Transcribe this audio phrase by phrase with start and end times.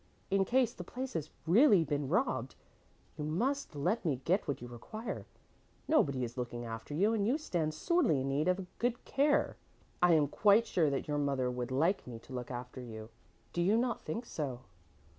[0.31, 2.55] In case the place has really been robbed,
[3.17, 5.27] you must let me get what you require.
[5.87, 9.57] Nobody is looking after you and you stand sorely in need of good care.
[10.01, 13.09] I am quite sure that your mother would like me to look after you.
[13.53, 14.61] Do you not think so?"